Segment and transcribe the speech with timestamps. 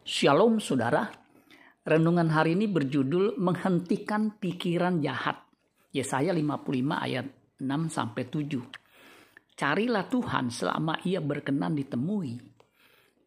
[0.00, 1.12] Shalom saudara.
[1.84, 5.44] Renungan hari ini berjudul menghentikan pikiran jahat.
[5.92, 7.28] Yesaya 55 ayat
[7.60, 8.64] 6 sampai 7.
[9.60, 12.40] Carilah Tuhan selama ia berkenan ditemui.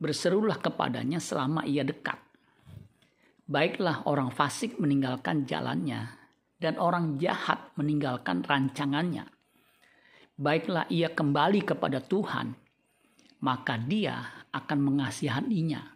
[0.01, 2.18] Berserulah kepadanya selama ia dekat.
[3.46, 6.10] Baiklah orang fasik meninggalkan jalannya
[6.58, 9.30] dan orang jahat meninggalkan rancangannya.
[10.42, 12.58] Baiklah ia kembali kepada Tuhan,
[13.46, 15.94] maka dia akan mengasihaninya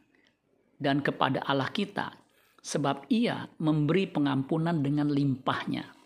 [0.77, 2.13] dan kepada Allah kita,
[2.61, 5.97] sebab ia memberi pengampunan dengan limpahnya.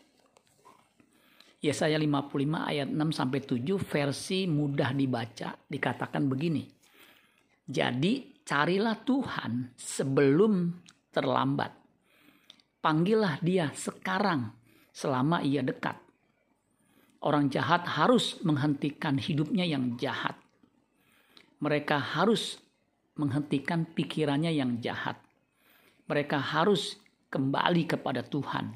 [1.61, 6.65] Yesaya 55 ayat 6 sampai 7 versi mudah dibaca dikatakan begini.
[7.69, 10.73] Jadi carilah Tuhan sebelum
[11.13, 11.71] terlambat.
[12.81, 14.49] Panggillah dia sekarang
[14.89, 16.01] selama ia dekat.
[17.21, 20.33] Orang jahat harus menghentikan hidupnya yang jahat.
[21.61, 22.57] Mereka harus
[23.15, 25.19] menghentikan pikirannya yang jahat.
[26.07, 26.99] Mereka harus
[27.31, 28.75] kembali kepada Tuhan,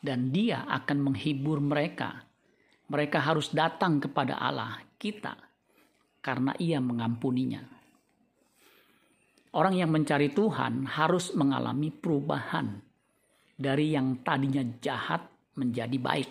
[0.00, 2.24] dan Dia akan menghibur mereka.
[2.88, 5.36] Mereka harus datang kepada Allah kita
[6.20, 7.64] karena Ia mengampuninya.
[9.54, 12.74] Orang yang mencari Tuhan harus mengalami perubahan
[13.54, 16.30] dari yang tadinya jahat menjadi baik.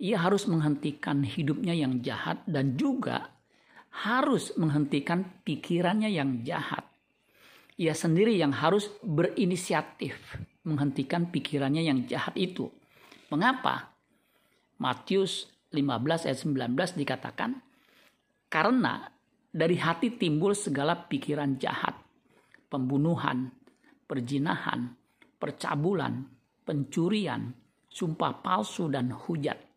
[0.00, 3.39] Ia harus menghentikan hidupnya yang jahat dan juga
[3.90, 6.86] harus menghentikan pikirannya yang jahat.
[7.80, 10.16] Ia sendiri yang harus berinisiatif
[10.68, 12.68] menghentikan pikirannya yang jahat itu.
[13.32, 13.94] Mengapa?
[14.80, 17.60] Matius 15 ayat 19 dikatakan,
[18.50, 19.06] karena
[19.50, 21.94] dari hati timbul segala pikiran jahat,
[22.66, 23.54] pembunuhan,
[24.10, 24.94] perjinahan,
[25.38, 26.26] percabulan,
[26.66, 27.54] pencurian,
[27.86, 29.69] sumpah palsu, dan hujat.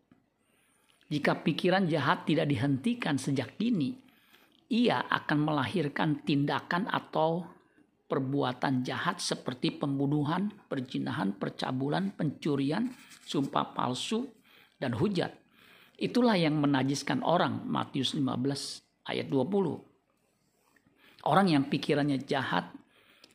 [1.13, 3.93] Jika pikiran jahat tidak dihentikan sejak dini,
[4.73, 7.45] ia akan melahirkan tindakan atau
[8.09, 12.89] perbuatan jahat seperti pembunuhan, perjinahan, percabulan, pencurian,
[13.29, 14.25] sumpah palsu,
[14.81, 15.37] dan hujat.
[16.01, 21.29] Itulah yang menajiskan orang, Matius 15 ayat 20.
[21.29, 22.73] Orang yang pikirannya jahat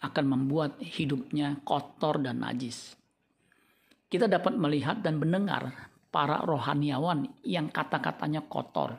[0.02, 2.98] akan membuat hidupnya kotor dan najis.
[4.10, 8.96] Kita dapat melihat dan mendengar para rohaniawan yang kata-katanya kotor,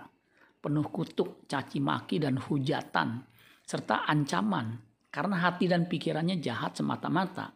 [0.61, 3.25] penuh kutuk, caci maki, dan hujatan,
[3.65, 7.53] serta ancaman karena hati dan pikirannya jahat semata-mata.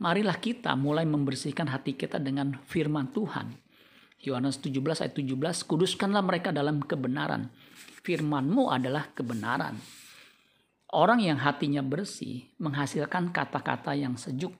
[0.00, 3.52] Marilah kita mulai membersihkan hati kita dengan firman Tuhan.
[4.20, 7.52] Yohanes 17 ayat 17, kuduskanlah mereka dalam kebenaran.
[8.00, 9.76] Firmanmu adalah kebenaran.
[10.90, 14.56] Orang yang hatinya bersih menghasilkan kata-kata yang sejuk,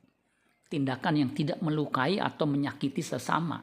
[0.71, 3.59] tindakan yang tidak melukai atau menyakiti sesama.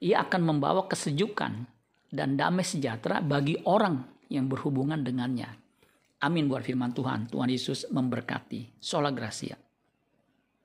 [0.00, 1.52] Ia akan membawa kesejukan
[2.08, 5.50] dan damai sejahtera bagi orang yang berhubungan dengannya.
[6.22, 7.28] Amin buat firman Tuhan.
[7.28, 8.78] Tuhan Yesus memberkati.
[8.78, 9.58] Sola Gracia.